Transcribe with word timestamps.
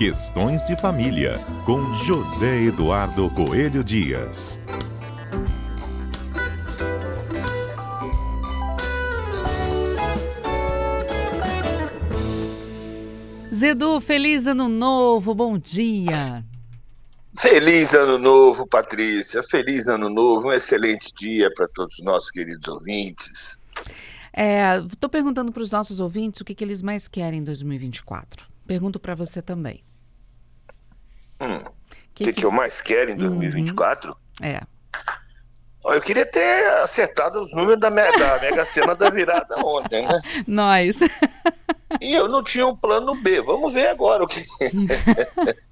Questões 0.00 0.64
de 0.64 0.74
Família, 0.80 1.44
com 1.66 1.94
José 1.94 2.62
Eduardo 2.62 3.28
Coelho 3.32 3.84
Dias. 3.84 4.58
Zedu, 13.54 14.00
feliz 14.00 14.46
ano 14.46 14.70
novo, 14.70 15.34
bom 15.34 15.58
dia. 15.58 16.42
Feliz 17.36 17.92
ano 17.92 18.16
novo, 18.16 18.66
Patrícia. 18.66 19.42
Feliz 19.42 19.86
ano 19.86 20.08
novo, 20.08 20.48
um 20.48 20.52
excelente 20.52 21.12
dia 21.12 21.52
para 21.54 21.68
todos 21.68 21.98
os 21.98 22.02
nossos 22.02 22.30
queridos 22.30 22.66
ouvintes. 22.68 23.60
Estou 24.90 25.08
é, 25.08 25.10
perguntando 25.10 25.52
para 25.52 25.62
os 25.62 25.70
nossos 25.70 26.00
ouvintes 26.00 26.40
o 26.40 26.44
que, 26.46 26.54
que, 26.54 26.64
eles 26.64 26.80
mais 26.80 27.06
querem 27.06 27.40
em 27.40 27.44
2024. 27.44 28.48
Pergunto 28.66 28.98
para 28.98 29.14
você 29.14 29.42
também. 29.42 29.84
O 31.40 31.44
hum, 31.44 31.64
que, 32.14 32.24
que, 32.24 32.32
que, 32.34 32.44
eu 32.44 32.50
mais 32.50 32.80
quero 32.82 33.10
em 33.10 33.16
2024? 33.16 34.10
Uhum. 34.10 34.46
É. 34.46 34.60
Eu 35.82 36.00
queria 36.02 36.26
ter 36.26 36.66
acertado 36.82 37.40
os 37.40 37.50
números 37.52 37.80
da, 37.80 37.88
da 37.88 38.38
Mega 38.38 38.64
Sena 38.66 38.94
da 38.94 39.08
virada 39.08 39.56
ontem, 39.64 40.06
né? 40.06 40.20
Nós. 40.46 41.00
E 42.00 42.12
eu 42.12 42.28
não 42.28 42.44
tinha 42.44 42.66
um 42.66 42.76
plano 42.76 43.14
B. 43.22 43.40
Vamos 43.40 43.72
ver 43.72 43.88
agora 43.88 44.22
o 44.22 44.28
que. 44.28 44.42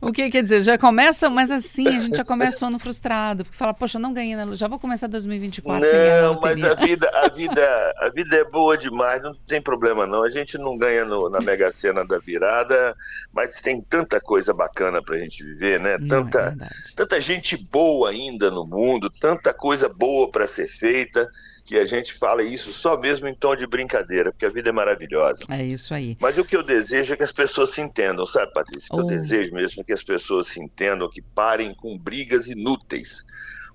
o 0.00 0.12
que 0.12 0.30
quer 0.30 0.42
dizer? 0.42 0.62
Já 0.62 0.78
começa, 0.78 1.28
mas 1.30 1.50
assim, 1.50 1.86
a 1.88 2.00
gente 2.00 2.16
já 2.16 2.24
começa 2.24 2.64
o 2.64 2.68
ano 2.68 2.78
frustrado, 2.78 3.44
porque 3.44 3.56
fala, 3.56 3.74
poxa, 3.74 3.98
não 3.98 4.12
ganhei, 4.12 4.36
né? 4.36 4.46
já 4.52 4.68
vou 4.68 4.78
começar 4.78 5.06
2024 5.06 5.80
não, 5.80 5.88
sem 5.88 5.98
ganhar. 5.98 6.22
Não, 6.22 6.40
mas 6.40 6.64
a 6.64 6.74
vida, 6.74 7.10
a 7.12 7.28
vida, 7.28 7.94
a 7.98 8.08
vida 8.10 8.36
é 8.36 8.44
boa 8.44 8.76
demais, 8.76 9.22
não 9.22 9.34
tem 9.46 9.60
problema 9.60 10.06
não. 10.06 10.22
A 10.22 10.28
gente 10.28 10.58
não 10.58 10.76
ganha 10.76 11.04
no, 11.04 11.28
na 11.28 11.40
Mega 11.40 11.70
Sena 11.70 12.04
da 12.04 12.18
virada, 12.18 12.94
mas 13.32 13.60
tem 13.60 13.80
tanta 13.80 14.20
coisa 14.20 14.52
bacana 14.52 15.02
pra 15.02 15.18
gente 15.18 15.44
viver, 15.44 15.80
né? 15.80 15.96
Não, 15.98 16.18
é 16.18 16.22
tanta, 16.22 16.56
é 16.60 16.94
tanta 16.94 17.20
gente 17.20 17.56
boa 17.56 18.10
ainda 18.10 18.50
no 18.50 18.66
mundo, 18.66 19.10
tanta 19.20 19.52
coisa 19.52 19.88
boa 19.88 20.30
para 20.30 20.46
ser 20.46 20.68
feita 20.68 21.28
que 21.64 21.78
a 21.78 21.84
gente 21.84 22.12
fala 22.12 22.42
isso 22.42 22.72
só 22.72 22.98
mesmo 22.98 23.26
em 23.26 23.34
tom 23.34 23.56
de 23.56 23.66
brincadeira, 23.66 24.30
porque 24.30 24.44
a 24.44 24.50
vida 24.50 24.68
é 24.68 24.72
maravilhosa. 24.72 25.40
É 25.48 25.64
isso 25.64 25.94
aí. 25.94 26.16
Mas 26.20 26.36
o 26.36 26.44
que 26.44 26.54
eu 26.54 26.62
desejo 26.62 27.14
é 27.14 27.16
que 27.16 27.22
as 27.22 27.32
pessoas 27.32 27.70
se 27.70 27.80
entendam, 27.80 28.26
sabe, 28.26 28.52
Patrícia? 28.52 28.88
O 28.92 28.98
que 28.98 29.02
oh. 29.02 29.10
eu 29.10 29.18
desejo 29.18 29.54
mesmo 29.54 29.80
é 29.80 29.84
que 29.84 29.92
as 29.92 30.04
pessoas 30.04 30.48
se 30.48 30.60
entendam, 30.60 31.08
que 31.08 31.22
parem 31.22 31.74
com 31.74 31.98
brigas 31.98 32.48
inúteis. 32.48 33.24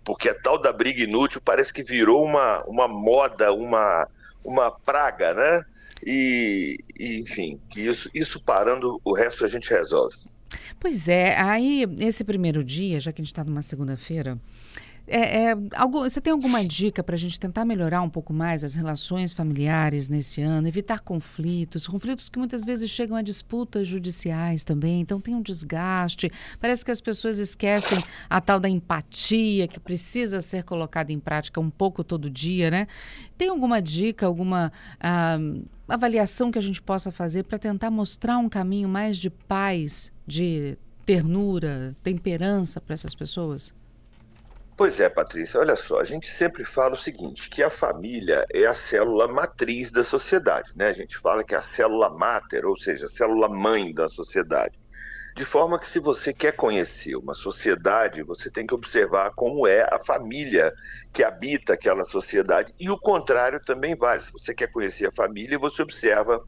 Porque 0.04 0.30
a 0.30 0.36
tal 0.36 0.62
da 0.62 0.72
briga 0.72 1.04
inútil 1.04 1.42
parece 1.44 1.74
que 1.74 1.84
virou 1.84 2.24
uma, 2.24 2.64
uma 2.66 2.88
moda, 2.88 3.52
uma, 3.52 4.08
uma 4.44 4.72
praga, 4.72 5.34
né? 5.34 5.66
E, 6.06 6.80
e, 6.98 7.20
enfim, 7.20 7.60
que 7.70 7.82
isso, 7.82 8.10
isso 8.14 8.40
parando, 8.40 9.02
o 9.04 9.14
resto 9.14 9.44
a 9.44 9.48
gente 9.48 9.70
resolve. 9.70 10.16
Pois 10.80 11.08
é, 11.08 11.36
aí 11.38 11.86
esse 12.00 12.24
primeiro 12.24 12.64
dia, 12.64 13.00
já 13.00 13.12
que 13.12 13.22
a 13.22 13.24
gente 13.24 13.32
está 13.32 13.44
numa 13.44 13.62
segunda-feira, 13.62 14.38
é, 15.10 15.52
é, 15.52 15.56
você 15.92 16.22
tem 16.22 16.32
alguma 16.32 16.64
dica 16.64 17.04
para 17.04 17.16
a 17.16 17.18
gente 17.18 17.40
tentar 17.40 17.66
melhorar 17.66 18.02
um 18.02 18.10
pouco 18.10 18.32
mais 18.32 18.64
as 18.64 18.76
relações 18.76 19.34
familiares 19.34 20.08
nesse 20.08 20.40
ano, 20.42 20.68
evitar 20.68 21.00
conflitos, 21.00 21.88
conflitos 21.88 22.30
que 22.30 22.38
muitas 22.38 22.64
vezes 22.64 22.92
chegam 22.92 23.18
a 23.18 23.22
disputas 23.24 23.88
judiciais 23.88 24.64
também, 24.64 25.02
então 25.02 25.20
tem 25.20 25.34
um 25.34 25.42
desgaste. 25.42 26.32
Parece 26.60 26.86
que 26.86 26.92
as 26.92 27.02
pessoas 27.02 27.40
esquecem 27.40 27.98
a 28.30 28.40
tal 28.40 28.60
da 28.60 28.70
empatia 28.70 29.68
que 29.68 29.80
precisa 29.80 30.42
ser 30.42 30.64
colocada 30.64 31.12
em 31.12 31.20
prática 31.20 31.60
um 31.60 31.72
pouco 31.72 32.04
todo 32.04 32.30
dia, 32.30 32.70
né? 32.70 32.88
Tem 33.36 33.50
alguma 33.50 33.82
dica, 33.82 34.28
alguma 34.28 34.72
ah, 35.00 35.38
avaliação 35.88 36.52
que 36.52 36.60
a 36.60 36.62
gente 36.62 36.82
possa 36.82 37.12
fazer 37.12 37.44
para 37.44 37.58
tentar 37.58 37.90
mostrar 37.90 38.38
um 38.38 38.48
caminho 38.48 38.88
mais 38.88 39.18
de 39.18 39.32
paz, 39.32 40.12
de 40.28 40.78
ternura, 41.04 41.96
temperança 42.04 42.80
para 42.80 42.94
essas 42.94 43.16
pessoas? 43.16 43.74
Pois 44.80 44.98
é, 45.02 45.10
Patrícia, 45.10 45.60
olha 45.60 45.76
só, 45.76 46.00
a 46.00 46.06
gente 46.06 46.26
sempre 46.26 46.64
fala 46.64 46.94
o 46.94 46.98
seguinte, 46.98 47.50
que 47.50 47.62
a 47.62 47.70
família 47.70 48.46
é 48.50 48.66
a 48.66 48.74
célula 48.74 49.28
matriz 49.28 49.92
da 49.92 50.06
sociedade, 50.06 50.72
né? 50.74 50.88
A 50.88 50.94
gente 50.94 51.18
fala 51.18 51.44
que 51.44 51.54
é 51.54 51.58
a 51.58 51.62
célula 51.62 52.10
máter, 52.10 52.66
ou 52.66 52.78
seja, 52.78 53.06
a 53.06 53.10
célula 53.10 53.50
mãe 53.50 53.94
da 53.94 54.08
sociedade. 54.08 54.80
De 55.36 55.44
forma 55.44 55.78
que 55.78 55.86
se 55.86 56.00
você 56.00 56.34
quer 56.34 56.54
conhecer 56.54 57.18
uma 57.18 57.34
sociedade, 57.34 58.24
você 58.24 58.50
tem 58.50 58.66
que 58.66 58.74
observar 58.74 59.34
como 59.36 59.68
é 59.68 59.82
a 59.82 60.00
família 60.00 60.72
que 61.12 61.26
habita 61.26 61.74
aquela 61.74 62.06
sociedade 62.06 62.72
e 62.80 62.90
o 62.90 62.98
contrário 62.98 63.60
também 63.66 63.98
vale. 63.98 64.22
Se 64.22 64.32
você 64.32 64.56
quer 64.56 64.72
conhecer 64.72 65.08
a 65.08 65.12
família, 65.12 65.60
você 65.60 65.82
observa 65.82 66.42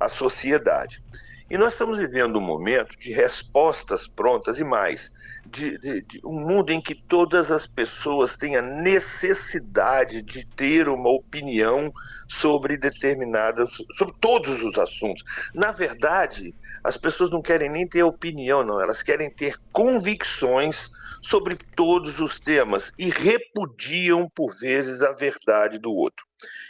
a 0.00 0.08
sociedade. 0.08 1.00
E 1.48 1.56
nós 1.56 1.74
estamos 1.74 1.96
vivendo 1.98 2.38
um 2.38 2.42
momento 2.42 2.98
de 2.98 3.12
respostas 3.12 4.08
prontas 4.08 4.58
e 4.58 4.64
mais, 4.64 5.12
de, 5.46 5.78
de, 5.78 6.02
de, 6.02 6.20
um 6.24 6.40
mundo 6.40 6.72
em 6.72 6.80
que 6.80 6.92
todas 6.92 7.52
as 7.52 7.64
pessoas 7.66 8.36
têm 8.36 8.56
a 8.56 8.62
necessidade 8.62 10.22
de 10.22 10.44
ter 10.44 10.88
uma 10.88 11.08
opinião 11.08 11.92
sobre 12.28 12.76
determinadas, 12.76 13.70
sobre 13.94 14.14
todos 14.20 14.60
os 14.64 14.76
assuntos. 14.76 15.22
Na 15.54 15.70
verdade, 15.70 16.52
as 16.82 16.96
pessoas 16.96 17.30
não 17.30 17.40
querem 17.40 17.70
nem 17.70 17.86
ter 17.86 18.02
opinião, 18.02 18.64
não, 18.64 18.80
elas 18.80 19.00
querem 19.00 19.30
ter 19.30 19.56
convicções 19.70 20.90
sobre 21.28 21.56
todos 21.74 22.20
os 22.20 22.38
temas 22.38 22.92
e 22.96 23.10
repudiam, 23.10 24.30
por 24.32 24.56
vezes, 24.56 25.02
a 25.02 25.10
verdade 25.12 25.76
do 25.76 25.92
outro. 25.92 26.24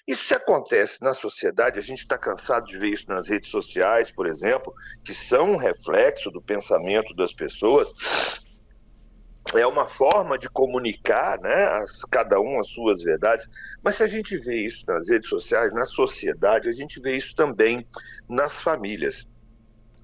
Isso 0.09 0.35
acontece 0.35 1.03
na 1.03 1.13
sociedade, 1.13 1.79
a 1.79 1.83
gente 1.83 1.99
está 1.99 2.17
cansado 2.17 2.67
de 2.67 2.79
ver 2.79 2.89
isso 2.89 3.05
nas 3.07 3.29
redes 3.29 3.51
sociais, 3.51 4.11
por 4.11 4.27
exemplo, 4.27 4.73
que 5.05 5.13
são 5.13 5.53
um 5.53 5.57
reflexo 5.57 6.31
do 6.31 6.41
pensamento 6.41 7.15
das 7.15 7.35
pessoas. 7.35 8.41
É 9.55 9.67
uma 9.67 9.87
forma 9.87 10.39
de 10.39 10.49
comunicar, 10.49 11.39
né, 11.39 11.67
as, 11.83 12.03
cada 12.05 12.41
um 12.41 12.59
as 12.59 12.69
suas 12.69 13.03
verdades. 13.03 13.47
Mas 13.83 13.97
se 13.97 14.05
a 14.05 14.07
gente 14.07 14.39
vê 14.39 14.65
isso 14.65 14.85
nas 14.89 15.11
redes 15.11 15.29
sociais, 15.29 15.73
na 15.75 15.85
sociedade, 15.85 16.69
a 16.69 16.73
gente 16.73 16.99
vê 17.01 17.15
isso 17.15 17.35
também 17.37 17.87
nas 18.27 18.63
famílias 18.63 19.29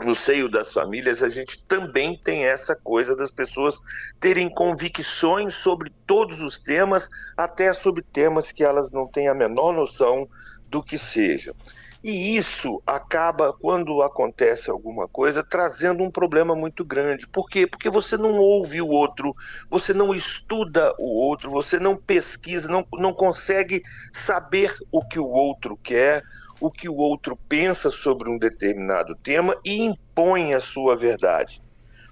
no 0.04 0.14
seio 0.14 0.48
das 0.48 0.72
famílias, 0.72 1.22
a 1.22 1.28
gente 1.28 1.64
também 1.64 2.16
tem 2.16 2.44
essa 2.44 2.74
coisa 2.74 3.16
das 3.16 3.30
pessoas 3.30 3.78
terem 4.20 4.48
convicções 4.48 5.54
sobre 5.54 5.90
todos 6.06 6.40
os 6.40 6.58
temas, 6.58 7.08
até 7.36 7.72
sobre 7.72 8.02
temas 8.02 8.52
que 8.52 8.64
elas 8.64 8.92
não 8.92 9.06
têm 9.06 9.28
a 9.28 9.34
menor 9.34 9.72
noção 9.72 10.28
do 10.68 10.82
que 10.82 10.96
seja. 10.96 11.54
E 12.02 12.36
isso 12.36 12.82
acaba, 12.84 13.52
quando 13.52 14.02
acontece 14.02 14.68
alguma 14.70 15.06
coisa, 15.06 15.44
trazendo 15.44 16.02
um 16.02 16.10
problema 16.10 16.52
muito 16.54 16.84
grande. 16.84 17.28
Por 17.28 17.48
quê? 17.48 17.64
Porque 17.64 17.88
você 17.88 18.16
não 18.16 18.38
ouve 18.38 18.82
o 18.82 18.88
outro, 18.88 19.36
você 19.70 19.94
não 19.94 20.12
estuda 20.12 20.92
o 20.98 21.04
outro, 21.04 21.50
você 21.50 21.78
não 21.78 21.96
pesquisa, 21.96 22.68
não, 22.68 22.84
não 22.94 23.12
consegue 23.12 23.82
saber 24.10 24.74
o 24.90 25.06
que 25.06 25.20
o 25.20 25.28
outro 25.28 25.76
quer, 25.76 26.24
o 26.62 26.70
que 26.70 26.88
o 26.88 26.94
outro 26.94 27.36
pensa 27.48 27.90
sobre 27.90 28.30
um 28.30 28.38
determinado 28.38 29.16
tema 29.16 29.56
e 29.64 29.82
impõe 29.82 30.54
a 30.54 30.60
sua 30.60 30.96
verdade. 30.96 31.60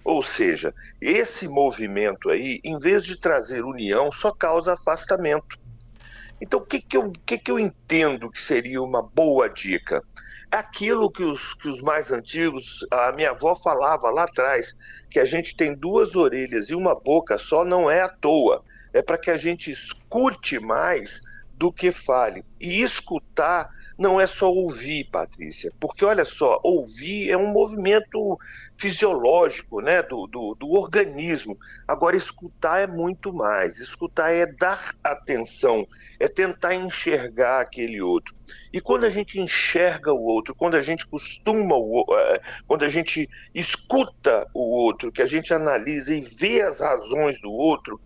Ou 0.04 0.24
seja, 0.24 0.74
esse 1.00 1.46
movimento 1.46 2.28
aí, 2.28 2.60
em 2.64 2.76
vez 2.76 3.04
de 3.04 3.16
trazer 3.16 3.64
união, 3.64 4.10
só 4.10 4.32
causa 4.32 4.72
afastamento. 4.72 5.56
Então, 6.40 6.58
o 6.58 6.66
que, 6.66 6.80
que, 6.80 6.96
eu, 6.96 7.12
que, 7.24 7.38
que 7.38 7.48
eu 7.48 7.60
entendo 7.60 8.28
que 8.28 8.40
seria 8.40 8.82
uma 8.82 9.00
boa 9.00 9.48
dica? 9.48 10.02
Aquilo 10.50 11.08
que 11.12 11.22
os, 11.22 11.54
que 11.54 11.68
os 11.68 11.80
mais 11.80 12.10
antigos, 12.10 12.84
a 12.90 13.12
minha 13.12 13.30
avó 13.30 13.54
falava 13.54 14.10
lá 14.10 14.24
atrás, 14.24 14.76
que 15.08 15.20
a 15.20 15.24
gente 15.24 15.56
tem 15.56 15.76
duas 15.76 16.16
orelhas 16.16 16.70
e 16.70 16.74
uma 16.74 16.96
boca 16.96 17.38
só, 17.38 17.64
não 17.64 17.88
é 17.88 18.00
à 18.00 18.08
toa. 18.08 18.64
É 18.92 19.00
para 19.00 19.16
que 19.16 19.30
a 19.30 19.36
gente 19.36 19.70
escute 19.70 20.58
mais 20.58 21.20
do 21.52 21.72
que 21.72 21.92
fale. 21.92 22.44
E 22.58 22.82
escutar 22.82 23.70
não 24.00 24.18
é 24.18 24.26
só 24.26 24.50
ouvir, 24.50 25.04
Patrícia, 25.04 25.70
porque 25.78 26.06
olha 26.06 26.24
só, 26.24 26.58
ouvir 26.62 27.28
é 27.28 27.36
um 27.36 27.48
movimento 27.48 28.38
fisiológico 28.78 29.82
né, 29.82 30.02
do, 30.02 30.26
do, 30.26 30.54
do, 30.54 30.70
organismo. 30.70 31.58
Agora, 31.86 32.16
escutar 32.16 32.80
é 32.80 32.86
muito 32.86 33.30
mais. 33.30 33.78
Escutar 33.78 34.30
é 34.30 34.47
dar 34.47 34.94
atenção, 35.04 35.86
é 36.18 36.26
tentar 36.28 36.74
enxergar 36.74 37.60
aquele 37.60 38.00
outro. 38.00 38.34
E 38.72 38.80
quando 38.80 39.04
a 39.04 39.10
gente 39.10 39.38
enxerga 39.38 40.10
o 40.14 40.22
outro, 40.22 40.54
quando 40.54 40.76
a 40.76 40.80
gente 40.80 41.06
costuma, 41.06 41.76
o, 41.76 42.06
é, 42.10 42.41
quando 42.66 42.86
a 42.86 42.88
gente 42.88 43.28
escuta 43.54 44.48
o 44.54 44.62
outro, 44.62 45.12
que 45.12 45.20
a 45.20 45.26
gente 45.26 45.53
analisa 45.53 46.14
e 46.14 46.22
vê 46.22 46.62
as 46.62 46.80
razões 46.80 47.38
do 47.42 47.53
outro, 47.53 48.00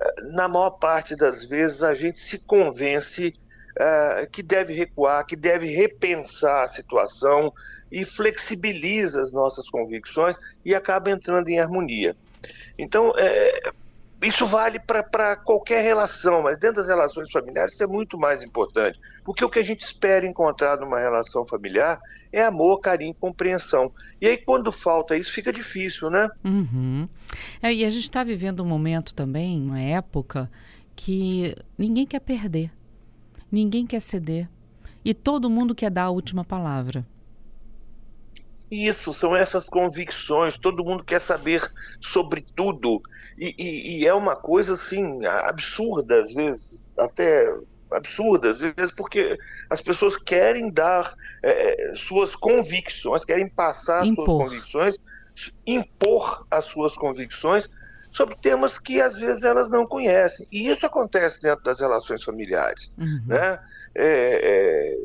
é, 0.00 0.22
na 0.22 0.48
maior 0.48 0.70
parte 0.70 1.14
das 1.14 1.44
vezes 1.44 1.82
a 1.82 1.92
gente 1.92 2.18
se 2.18 2.38
convence 2.38 3.38
uh, 3.78 4.30
que 4.30 4.42
deve 4.42 4.72
recuar, 4.74 5.24
que 5.26 5.36
deve 5.36 5.66
repensar 5.66 6.64
a 6.64 6.68
situação 6.68 7.52
e 7.90 8.04
flexibiliza 8.04 9.22
as 9.22 9.30
nossas 9.30 9.68
convicções 9.68 10.36
e 10.64 10.74
acaba 10.74 11.10
entrando 11.10 11.48
em 11.48 11.60
harmonia. 11.60 12.16
Então, 12.78 13.12
é, 13.16 13.70
isso 14.22 14.46
vale 14.46 14.80
para 14.80 15.36
qualquer 15.36 15.82
relação, 15.82 16.42
mas 16.42 16.58
dentro 16.58 16.76
das 16.76 16.88
relações 16.88 17.30
familiares 17.30 17.74
isso 17.74 17.84
é 17.84 17.86
muito 17.86 18.18
mais 18.18 18.42
importante. 18.42 18.98
Porque 19.24 19.44
o 19.44 19.50
que 19.50 19.58
a 19.58 19.62
gente 19.62 19.82
espera 19.82 20.26
encontrar 20.26 20.78
numa 20.78 20.98
relação 20.98 21.46
familiar 21.46 22.00
é 22.32 22.44
amor, 22.44 22.80
carinho, 22.80 23.14
compreensão. 23.14 23.92
E 24.20 24.26
aí, 24.26 24.36
quando 24.36 24.72
falta 24.72 25.16
isso, 25.16 25.32
fica 25.32 25.52
difícil, 25.52 26.10
né? 26.10 26.28
Uhum. 26.44 27.08
É, 27.62 27.72
e 27.72 27.84
a 27.84 27.90
gente 27.90 28.02
está 28.02 28.24
vivendo 28.24 28.62
um 28.62 28.66
momento 28.66 29.14
também, 29.14 29.62
uma 29.62 29.80
época, 29.80 30.50
que 30.96 31.54
ninguém 31.78 32.06
quer 32.06 32.20
perder, 32.20 32.70
ninguém 33.54 33.86
quer 33.86 34.00
ceder. 34.00 34.48
E 35.04 35.14
todo 35.14 35.48
mundo 35.48 35.74
quer 35.74 35.90
dar 35.90 36.04
a 36.04 36.10
última 36.10 36.44
palavra. 36.44 37.06
Isso, 38.70 39.14
são 39.14 39.36
essas 39.36 39.68
convicções, 39.68 40.58
todo 40.58 40.84
mundo 40.84 41.04
quer 41.04 41.20
saber 41.20 41.62
sobre 42.00 42.44
tudo. 42.56 43.00
E, 43.38 43.54
e, 43.56 43.98
e, 43.98 44.06
é 44.06 44.12
uma 44.12 44.34
coisa 44.34 44.72
assim, 44.72 45.24
absurda, 45.26 46.22
às 46.22 46.32
vezes, 46.32 46.98
até 46.98 47.54
absurda, 47.92 48.50
às 48.50 48.58
vezes, 48.58 48.92
porque 48.92 49.38
as 49.70 49.80
pessoas 49.80 50.16
querem 50.16 50.70
dar 50.70 51.14
é, 51.42 51.92
suas 51.94 52.34
convicções, 52.34 53.24
querem 53.24 53.48
passar 53.48 54.04
impor. 54.04 54.24
suas 54.24 54.42
convicções, 54.42 54.96
impor 55.66 56.46
as 56.50 56.64
suas 56.64 56.94
convicções 56.94 57.68
sobre 58.14 58.36
temas 58.36 58.78
que 58.78 59.00
às 59.00 59.18
vezes 59.18 59.42
elas 59.42 59.68
não 59.68 59.86
conhecem. 59.86 60.46
E 60.50 60.68
isso 60.68 60.86
acontece 60.86 61.42
dentro 61.42 61.64
das 61.64 61.80
relações 61.80 62.22
familiares. 62.22 62.90
Uhum. 62.96 63.24
Né? 63.26 63.58
É, 63.94 64.06
é, 64.06 64.96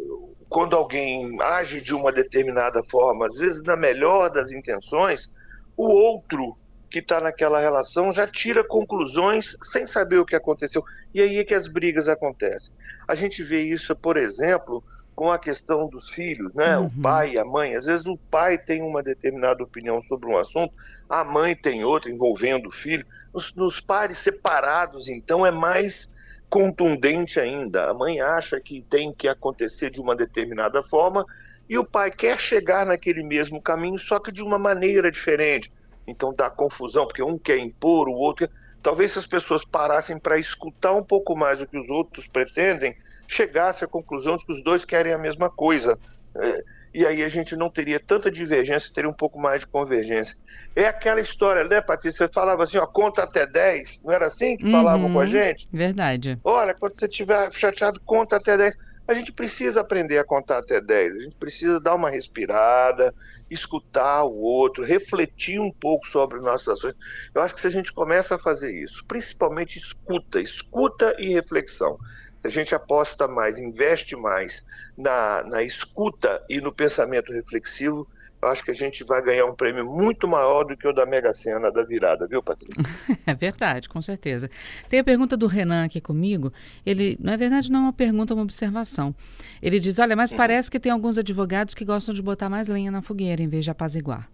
quando 0.48 0.76
alguém 0.76 1.36
age 1.42 1.82
de 1.82 1.94
uma 1.94 2.12
determinada 2.12 2.84
forma, 2.84 3.26
às 3.26 3.36
vezes 3.36 3.64
na 3.64 3.76
melhor 3.76 4.30
das 4.30 4.52
intenções, 4.52 5.30
o 5.76 5.88
outro 5.88 6.56
que 6.90 7.00
está 7.00 7.20
naquela 7.20 7.60
relação 7.60 8.12
já 8.12 8.28
tira 8.28 8.64
conclusões 8.64 9.56
sem 9.62 9.86
saber 9.86 10.18
o 10.18 10.26
que 10.26 10.36
aconteceu. 10.36 10.84
E 11.14 11.22
aí 11.22 11.38
é 11.38 11.44
que 11.44 11.54
as 11.54 11.68
brigas 11.68 12.08
acontecem. 12.08 12.74
A 13.08 13.16
gente 13.16 13.44
vê 13.44 13.62
isso, 13.62 13.96
por 13.96 14.18
exemplo, 14.18 14.84
com 15.20 15.30
a 15.30 15.38
questão 15.38 15.90
dos 15.90 16.12
filhos, 16.12 16.56
né? 16.56 16.78
Uhum. 16.78 16.86
O 16.86 17.02
pai 17.02 17.34
e 17.34 17.38
a 17.38 17.44
mãe. 17.44 17.76
Às 17.76 17.88
vezes 17.88 18.06
o 18.06 18.16
pai 18.16 18.58
tem 18.58 18.82
uma 18.82 19.04
determinada 19.04 19.62
opinião 19.62 20.02
sobre 20.02 20.30
um 20.30 20.38
assunto, 20.38 20.74
a 21.10 21.26
mãe 21.26 21.54
tem 21.54 21.84
outra 21.84 22.10
envolvendo 22.10 22.70
o 22.70 22.72
filho. 22.72 23.06
Nos, 23.34 23.54
nos 23.54 23.82
pares 23.82 24.18
separados, 24.20 25.10
então, 25.10 25.46
é 25.46 25.52
mais 25.52 26.10
contundente 26.50 27.38
ainda. 27.38 27.90
A 27.90 27.94
mãe 27.94 28.22
acha 28.22 28.62
que 28.62 28.82
tem 28.82 29.12
que 29.12 29.28
acontecer 29.28 29.90
de 29.90 30.00
uma 30.00 30.16
determinada 30.16 30.82
forma 30.82 31.26
e 31.68 31.78
o 31.78 31.84
pai 31.84 32.12
quer 32.12 32.40
chegar 32.40 32.86
naquele 32.86 33.22
mesmo 33.22 33.62
caminho, 33.62 34.00
só 34.00 34.20
que 34.20 34.32
de 34.32 34.42
uma 34.42 34.58
maneira 34.58 35.12
diferente. 35.12 35.70
Então 36.08 36.34
dá 36.34 36.50
confusão, 36.50 37.06
porque 37.06 37.22
um 37.22 37.38
quer 37.38 37.58
impor, 37.58 38.08
o 38.08 38.14
outro. 38.14 38.50
Talvez 38.82 39.12
se 39.12 39.20
as 39.20 39.28
pessoas 39.28 39.66
parassem 39.66 40.18
para 40.18 40.40
escutar 40.40 40.94
um 40.94 41.04
pouco 41.04 41.36
mais 41.36 41.62
o 41.62 41.68
que 41.68 41.78
os 41.78 41.90
outros 41.90 42.26
pretendem, 42.26 42.96
chegasse 43.30 43.86
à 43.86 43.88
conclusão 43.88 44.38
de 44.38 44.46
que 44.46 44.52
os 44.52 44.64
dois 44.64 44.84
querem 44.84 45.14
a 45.14 45.18
mesma 45.18 45.52
coisa. 45.52 46.00
É, 46.36 46.64
e 46.92 47.06
aí 47.06 47.24
a 47.24 47.30
gente 47.30 47.56
não 47.56 47.70
teria 47.70 48.00
tanta 48.00 48.32
divergência, 48.32 48.92
teria 48.92 49.10
um 49.10 49.14
pouco 49.14 49.40
mais 49.40 49.62
de 49.62 49.68
convergência. 49.68 50.36
É 50.76 50.86
aquela 50.86 51.22
história, 51.22 51.64
né, 51.64 51.80
Patrícia? 51.80 52.26
Você 52.26 52.34
falava 52.34 52.64
assim, 52.64 52.80
ó, 52.80 52.88
conta 52.88 53.24
até 53.24 53.46
10, 53.46 54.04
não 54.04 54.12
era 54.12 54.26
assim 54.26 54.58
que 54.58 54.66
uhum, 54.66 54.72
falavam 54.72 55.14
com 55.14 55.20
a 55.20 55.28
gente? 55.28 55.70
Verdade. 55.72 56.40
Olha, 56.44 56.74
quando 56.74 56.96
você 56.96 57.06
estiver 57.06 57.54
chateado, 57.54 58.02
conta 58.04 58.38
até 58.38 58.58
10. 58.58 58.76
A 59.08 59.14
gente 59.14 59.32
precisa 59.32 59.82
aprender 59.82 60.18
a 60.18 60.24
contar 60.24 60.60
até 60.60 60.82
10, 60.82 61.14
a 61.14 61.20
gente 61.20 61.36
precisa 61.36 61.80
dar 61.80 61.96
uma 61.96 62.10
respirada, 62.10 63.14
escutar 63.50 64.24
o 64.24 64.36
outro, 64.38 64.84
refletir 64.84 65.60
um 65.60 65.72
pouco 65.72 66.08
sobre 66.08 66.40
nossas 66.40 66.80
ações. 66.80 66.96
Eu 67.34 67.42
acho 67.42 67.56
que 67.56 67.62
se 67.62 67.68
a 67.68 67.72
gente 67.72 67.92
começa 67.92 68.36
a 68.36 68.40
fazer 68.40 68.72
isso, 68.72 69.04
principalmente 69.06 69.80
escuta, 69.80 70.40
escuta 70.40 71.16
e 71.18 71.34
reflexão, 71.34 71.98
a 72.44 72.50
gente 72.50 72.74
aposta 72.74 73.28
mais, 73.28 73.60
investe 73.60 74.16
mais 74.16 74.64
na, 74.98 75.44
na 75.44 75.64
escuta 75.64 76.42
e 76.50 76.62
no 76.62 76.74
pensamento 76.74 77.32
reflexivo, 77.32 78.08
eu 78.42 78.48
acho 78.48 78.64
que 78.64 78.72
a 78.72 78.74
gente 78.74 79.04
vai 79.04 79.22
ganhar 79.22 79.46
um 79.46 79.54
prêmio 79.54 79.86
muito 79.86 80.26
maior 80.26 80.64
do 80.64 80.78
que 80.78 80.88
o 80.88 80.94
da 80.94 81.06
Mega 81.06 81.34
Sena 81.34 81.70
da 81.70 81.84
virada, 81.84 82.26
viu, 82.26 82.42
Patrícia? 82.42 82.84
é 83.28 83.36
verdade, 83.36 83.90
com 83.90 84.02
certeza. 84.02 84.50
Tem 84.88 85.00
a 85.00 85.04
pergunta 85.04 85.36
do 85.36 85.46
Renan 85.46 85.84
aqui 85.84 86.00
comigo. 86.00 86.54
Ele, 86.86 87.18
na 87.20 87.36
verdade, 87.36 87.70
não 87.70 87.80
é 87.80 87.84
uma 87.84 87.94
pergunta, 87.94 88.34
é 88.34 88.36
uma 88.36 88.44
observação. 88.44 89.14
Ele 89.62 89.78
diz: 89.78 90.00
olha, 90.00 90.16
mas 90.16 90.32
uhum. 90.32 90.38
parece 90.38 90.72
que 90.72 90.80
tem 90.80 90.92
alguns 90.92 91.18
advogados 91.18 91.74
que 91.74 91.84
gostam 91.84 92.16
de 92.16 92.22
botar 92.22 92.50
mais 92.50 92.70
lenha 92.70 92.90
na 92.90 93.02
fogueira 93.02 93.42
em 93.42 93.50
vez 93.50 93.66
de 93.66 93.72
apaziguar. 93.72 94.30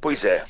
Pois 0.00 0.24
é. 0.24 0.44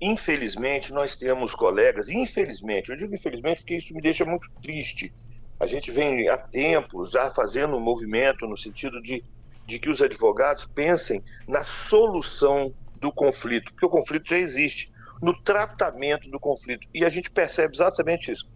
Infelizmente, 0.00 0.92
nós 0.92 1.16
temos 1.16 1.54
colegas, 1.54 2.08
infelizmente, 2.08 2.90
eu 2.90 2.96
digo 2.96 3.14
infelizmente 3.14 3.60
porque 3.60 3.76
isso 3.76 3.94
me 3.94 4.00
deixa 4.00 4.24
muito 4.24 4.50
triste 4.60 5.12
a 5.60 5.66
gente 5.66 5.90
vem 5.90 6.28
há 6.28 6.36
tempos 6.36 7.10
já 7.10 7.30
fazendo 7.30 7.76
um 7.76 7.80
movimento 7.80 8.46
no 8.46 8.56
sentido 8.56 9.02
de, 9.02 9.24
de 9.66 9.78
que 9.78 9.90
os 9.90 10.00
advogados 10.00 10.66
pensem 10.66 11.22
na 11.46 11.62
solução 11.62 12.72
do 13.00 13.12
conflito, 13.12 13.72
porque 13.72 13.86
o 13.86 13.90
conflito 13.90 14.28
já 14.28 14.38
existe, 14.38 14.90
no 15.20 15.34
tratamento 15.42 16.30
do 16.30 16.38
conflito. 16.38 16.86
E 16.94 17.04
a 17.04 17.10
gente 17.10 17.30
percebe 17.30 17.74
exatamente 17.74 18.30
isso. 18.30 18.48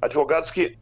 Advogados 0.00 0.50
que, 0.50 0.78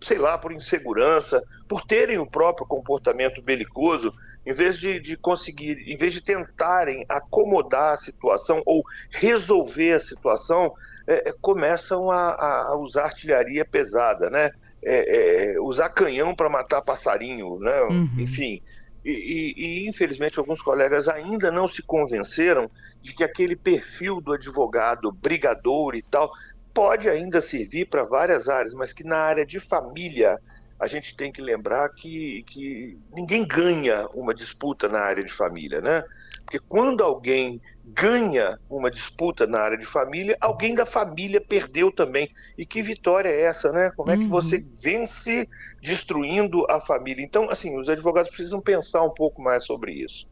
sei 0.00 0.18
lá, 0.18 0.38
por 0.38 0.52
insegurança, 0.52 1.42
por 1.68 1.84
terem 1.84 2.18
o 2.18 2.26
próprio 2.26 2.66
comportamento 2.66 3.42
belicoso, 3.42 4.14
em 4.46 4.54
vez 4.54 4.78
de, 4.78 4.98
de 5.00 5.16
conseguir, 5.16 5.78
em 5.86 5.96
vez 5.96 6.12
de 6.14 6.22
tentarem 6.22 7.04
acomodar 7.08 7.92
a 7.92 7.96
situação 7.96 8.62
ou 8.64 8.82
resolver 9.10 9.92
a 9.92 10.00
situação, 10.00 10.72
é, 11.06 11.30
é 11.30 11.34
começam 11.40 12.10
a, 12.10 12.68
a 12.68 12.76
usar 12.76 13.04
artilharia 13.04 13.64
pesada, 13.64 14.30
né? 14.30 14.50
É, 14.88 15.54
é, 15.54 15.60
usar 15.60 15.88
canhão 15.88 16.32
para 16.32 16.48
matar 16.48 16.80
passarinho, 16.80 17.58
né? 17.58 17.82
Uhum. 17.82 18.08
enfim. 18.18 18.62
E, 19.04 19.10
e, 19.10 19.54
e, 19.56 19.88
infelizmente 19.88 20.38
alguns 20.38 20.62
colegas 20.62 21.08
ainda 21.08 21.50
não 21.50 21.68
se 21.68 21.82
convenceram 21.82 22.70
de 23.02 23.12
que 23.12 23.24
aquele 23.24 23.56
perfil 23.56 24.20
do 24.20 24.32
advogado 24.32 25.10
brigador 25.12 25.96
e 25.96 26.02
tal 26.02 26.30
pode 26.72 27.08
ainda 27.08 27.40
servir 27.40 27.86
para 27.86 28.04
várias 28.04 28.48
áreas, 28.48 28.74
mas 28.74 28.92
que 28.92 29.02
na 29.02 29.18
área 29.18 29.44
de 29.44 29.58
família 29.58 30.38
a 30.78 30.86
gente 30.86 31.16
tem 31.16 31.32
que 31.32 31.40
lembrar 31.40 31.88
que, 31.88 32.44
que 32.46 32.98
ninguém 33.12 33.46
ganha 33.46 34.06
uma 34.14 34.34
disputa 34.34 34.88
na 34.88 35.00
área 35.00 35.24
de 35.24 35.32
família, 35.32 35.80
né? 35.80 36.04
Porque 36.46 36.60
quando 36.60 37.02
alguém 37.02 37.60
ganha 37.84 38.56
uma 38.70 38.88
disputa 38.88 39.48
na 39.48 39.58
área 39.58 39.76
de 39.76 39.84
família, 39.84 40.36
alguém 40.40 40.74
da 40.74 40.86
família 40.86 41.40
perdeu 41.40 41.90
também. 41.90 42.30
E 42.56 42.64
que 42.64 42.80
vitória 42.80 43.28
é 43.28 43.42
essa, 43.42 43.72
né? 43.72 43.90
Como 43.96 44.12
é 44.12 44.16
que 44.16 44.22
uhum. 44.22 44.28
você 44.28 44.64
vence 44.80 45.48
destruindo 45.82 46.64
a 46.70 46.80
família? 46.80 47.24
Então, 47.24 47.50
assim, 47.50 47.76
os 47.76 47.88
advogados 47.88 48.30
precisam 48.30 48.60
pensar 48.60 49.02
um 49.02 49.10
pouco 49.10 49.42
mais 49.42 49.66
sobre 49.66 49.92
isso. 49.92 50.26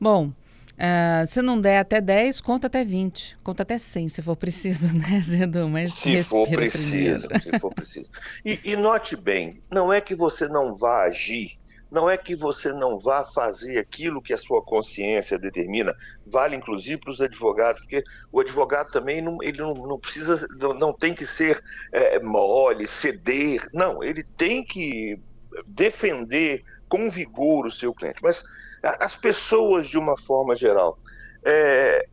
Bom, 0.00 0.32
Uh, 0.76 1.26
se 1.26 1.40
não 1.40 1.58
der 1.58 1.78
até 1.78 2.02
10, 2.02 2.42
conta 2.42 2.66
até 2.66 2.84
20. 2.84 3.38
Conta 3.42 3.62
até 3.62 3.78
100, 3.78 4.10
se 4.10 4.20
for 4.20 4.36
preciso, 4.36 4.92
né, 4.94 5.22
Zedu? 5.22 5.70
Mas 5.70 5.94
se 5.94 6.22
for 6.22 6.46
preciso, 6.46 7.28
se 7.40 7.58
for 7.58 7.72
preciso. 7.72 8.10
E, 8.44 8.60
e 8.62 8.76
note 8.76 9.16
bem, 9.16 9.62
não 9.70 9.90
é 9.90 10.02
que 10.02 10.14
você 10.14 10.46
não 10.46 10.74
vá 10.74 11.04
agir 11.04 11.58
não 11.90 12.10
é 12.10 12.16
que 12.16 12.34
você 12.34 12.72
não 12.72 12.98
vá 12.98 13.24
fazer 13.24 13.78
aquilo 13.78 14.20
que 14.20 14.32
a 14.32 14.38
sua 14.38 14.62
consciência 14.62 15.38
determina, 15.38 15.94
vale 16.26 16.56
inclusive 16.56 16.98
para 16.98 17.10
os 17.10 17.20
advogados, 17.20 17.80
porque 17.82 18.02
o 18.32 18.40
advogado 18.40 18.90
também 18.90 19.22
não, 19.22 19.42
ele 19.42 19.58
não, 19.58 19.72
não 19.74 19.98
precisa, 19.98 20.46
não, 20.58 20.74
não, 20.74 20.92
tem 20.92 21.14
que 21.14 21.24
ser 21.24 21.62
é, 21.92 22.20
mole, 22.20 22.86
ceder, 22.86 23.62
não, 23.72 24.02
ele 24.02 24.24
tem 24.36 24.64
que 24.64 25.18
defender 25.66 26.64
com 26.88 27.08
vigor 27.08 27.66
o 27.66 27.70
seu 27.70 27.94
cliente. 27.94 28.22
Mas 28.22 28.42
as 28.82 29.16
pessoas, 29.16 29.88
de 29.88 29.98
uma 29.98 30.16
forma 30.18 30.54
geral, 30.54 30.98
é, 31.44 32.06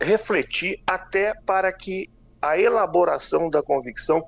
refletir 0.00 0.80
até 0.86 1.34
para 1.46 1.72
que 1.72 2.10
a 2.40 2.58
elaboração 2.58 3.48
da 3.48 3.62
convicção 3.62 4.22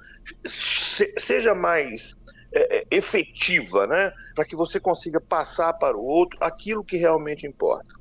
seja 0.46 1.54
mais 1.54 2.17
é, 2.52 2.78
é, 2.78 2.86
efetiva, 2.90 3.86
né? 3.86 4.12
Para 4.34 4.44
que 4.44 4.56
você 4.56 4.80
consiga 4.80 5.20
passar 5.20 5.72
para 5.74 5.96
o 5.96 6.04
outro 6.04 6.38
aquilo 6.40 6.84
que 6.84 6.96
realmente 6.96 7.46
importa. 7.46 7.98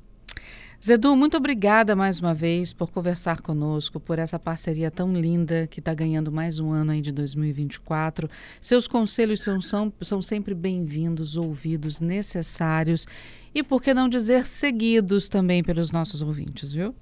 Zedu, 0.84 1.16
muito 1.16 1.36
obrigada 1.36 1.96
mais 1.96 2.20
uma 2.20 2.32
vez 2.32 2.72
por 2.72 2.90
conversar 2.92 3.40
conosco, 3.40 3.98
por 3.98 4.16
essa 4.16 4.38
parceria 4.38 4.92
tão 4.92 5.12
linda 5.12 5.66
que 5.66 5.80
está 5.80 5.92
ganhando 5.92 6.30
mais 6.30 6.60
um 6.60 6.70
ano 6.70 6.92
aí 6.92 7.00
de 7.00 7.10
2024. 7.10 8.30
Seus 8.60 8.86
conselhos 8.86 9.42
são, 9.42 9.60
são, 9.60 9.92
são 10.00 10.22
sempre 10.22 10.54
bem-vindos, 10.54 11.36
ouvidos, 11.36 11.98
necessários 11.98 13.06
e, 13.52 13.62
por 13.62 13.82
que 13.82 13.92
não 13.92 14.08
dizer, 14.08 14.46
seguidos 14.46 15.28
também 15.28 15.64
pelos 15.64 15.90
nossos 15.90 16.22
ouvintes, 16.22 16.72
viu? 16.72 16.94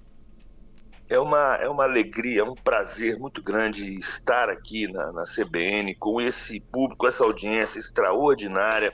É 1.08 1.18
uma, 1.18 1.54
é 1.56 1.68
uma 1.68 1.84
alegria, 1.84 2.40
é 2.40 2.44
um 2.44 2.54
prazer 2.54 3.18
muito 3.18 3.42
grande 3.42 3.94
estar 3.94 4.48
aqui 4.48 4.90
na, 4.92 5.12
na 5.12 5.22
CBN 5.22 5.94
com 5.94 6.20
esse 6.20 6.58
público, 6.58 7.06
essa 7.06 7.22
audiência 7.22 7.78
extraordinária, 7.78 8.92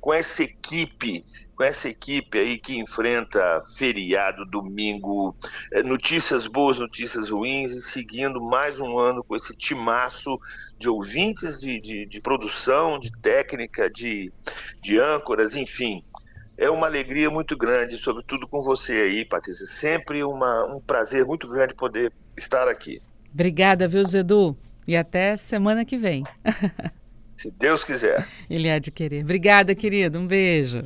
com 0.00 0.14
essa 0.14 0.44
equipe 0.44 1.24
com 1.58 1.64
essa 1.64 1.88
equipe 1.88 2.38
aí 2.38 2.56
que 2.56 2.78
enfrenta 2.78 3.64
feriado, 3.76 4.46
domingo, 4.46 5.34
é, 5.72 5.82
notícias 5.82 6.46
boas, 6.46 6.78
notícias 6.78 7.30
ruins, 7.30 7.72
e 7.72 7.80
seguindo 7.80 8.40
mais 8.40 8.78
um 8.78 8.96
ano 8.96 9.24
com 9.24 9.34
esse 9.34 9.56
timaço 9.56 10.38
de 10.78 10.88
ouvintes, 10.88 11.58
de, 11.58 11.80
de, 11.80 12.06
de 12.06 12.20
produção, 12.20 12.96
de 13.00 13.10
técnica, 13.20 13.90
de, 13.90 14.32
de 14.80 15.00
âncoras, 15.00 15.56
enfim. 15.56 16.04
É 16.58 16.68
uma 16.68 16.88
alegria 16.88 17.30
muito 17.30 17.56
grande, 17.56 17.96
sobretudo 17.96 18.48
com 18.48 18.60
você 18.62 18.92
aí, 18.92 19.24
Patrícia. 19.24 19.64
Sempre 19.64 20.24
uma, 20.24 20.64
um 20.66 20.80
prazer 20.80 21.24
muito 21.24 21.46
grande 21.48 21.72
poder 21.72 22.12
estar 22.36 22.66
aqui. 22.66 23.00
Obrigada, 23.32 23.86
viu, 23.86 24.04
Zedu? 24.04 24.58
E 24.84 24.96
até 24.96 25.36
semana 25.36 25.84
que 25.84 25.96
vem. 25.96 26.24
Se 27.36 27.48
Deus 27.52 27.84
quiser. 27.84 28.26
Ele 28.50 28.68
há 28.68 28.80
de 28.80 28.90
querer. 28.90 29.22
Obrigada, 29.22 29.72
querido. 29.72 30.18
Um 30.18 30.26
beijo. 30.26 30.82